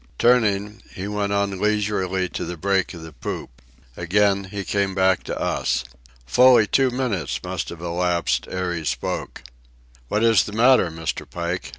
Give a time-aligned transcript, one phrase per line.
[0.17, 3.61] Turning, he went on leisurely to the break of the poop.
[3.95, 5.83] Again he came back to us.
[6.25, 9.43] Fully two minutes must have elapsed ere he spoke.
[10.07, 11.29] "What is the matter, Mr.
[11.29, 11.69] Pike?